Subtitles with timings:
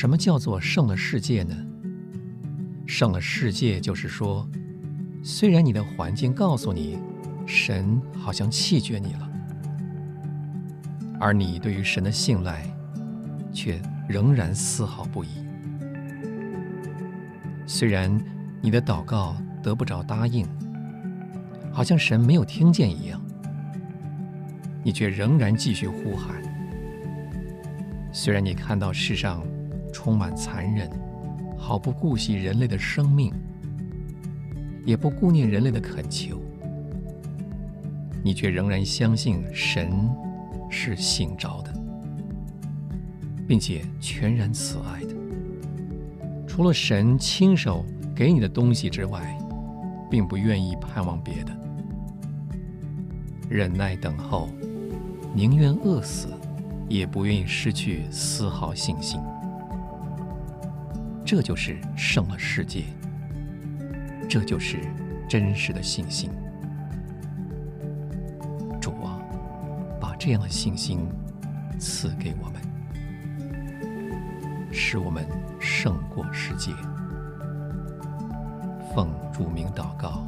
[0.00, 1.56] 什么叫做胜了世界呢？
[2.86, 4.48] 胜了世界，就是说，
[5.24, 6.96] 虽然你的环境告诉你，
[7.48, 9.28] 神好像弃绝你了，
[11.18, 12.64] 而你对于神的信赖，
[13.52, 15.44] 却仍然丝毫不移。
[17.66, 18.16] 虽然
[18.62, 20.46] 你的祷告得不着答应，
[21.72, 23.20] 好像神没有听见一样，
[24.84, 26.40] 你却仍然继续呼喊。
[28.12, 29.42] 虽然你看到世上
[30.00, 30.88] 充满残忍，
[31.58, 33.34] 毫不顾惜人类的生命，
[34.86, 36.40] 也不顾念人类的恳求，
[38.22, 39.90] 你却仍然相信神
[40.70, 41.74] 是信着的，
[43.44, 45.14] 并且全然慈爱的。
[46.46, 49.36] 除了神亲手给你的东西之外，
[50.08, 51.52] 并不愿意盼望别的。
[53.48, 54.48] 忍耐等候，
[55.34, 56.28] 宁愿饿死，
[56.88, 59.20] 也不愿意失去丝毫信心。
[61.30, 62.84] 这就是胜了世界，
[64.30, 64.78] 这就是
[65.28, 66.30] 真实的信心。
[68.80, 69.20] 主啊，
[70.00, 71.06] 把这样的信心
[71.78, 72.62] 赐给我们，
[74.72, 75.28] 使我们
[75.60, 76.72] 胜过世界。
[78.94, 80.26] 奉主名祷告。